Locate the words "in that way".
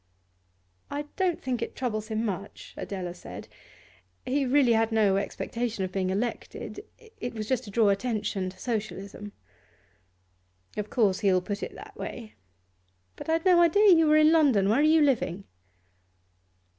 11.69-12.33